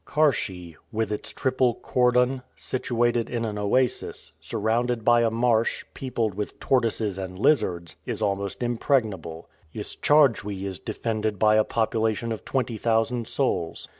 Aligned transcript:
Karschi, 0.03 0.75
with 0.91 1.11
its 1.11 1.31
triple 1.31 1.75
cordon, 1.75 2.41
situated 2.55 3.29
in 3.29 3.45
an 3.45 3.59
oasis, 3.59 4.31
surrounded 4.41 5.05
by 5.05 5.21
a 5.21 5.29
marsh 5.29 5.85
peopled 5.93 6.33
with 6.33 6.59
tortoises 6.59 7.19
and 7.19 7.37
lizards, 7.37 7.95
is 8.07 8.19
almost 8.19 8.63
impregnable, 8.63 9.47
Is 9.75 9.95
chardjoui 9.95 10.63
is 10.65 10.79
defended 10.79 11.37
by 11.37 11.53
a 11.55 11.63
population 11.63 12.31
of 12.31 12.43
twenty 12.43 12.77
thousand 12.79 13.27
souls. 13.27 13.89